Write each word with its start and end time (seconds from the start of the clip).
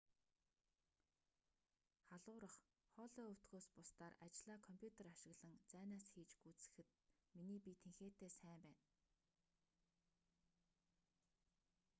халуурах 2.07 2.55
хоолой 2.93 3.27
өвдөхөөс 3.33 3.67
бусдаар 3.77 4.13
ажлаа 4.27 4.57
компьютер 4.67 5.05
ашиглан 5.15 5.55
зайнаас 5.71 6.05
хийж 6.13 6.31
гүйцэтгэхэд 6.43 6.99
миний 7.37 7.59
бие 7.63 7.75
тэнхээтэй 7.83 8.31
сайн 8.39 8.57
байна 8.65 8.83